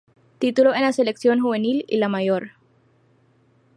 [0.39, 2.53] Títulos en la Selección juvenil y la mayor.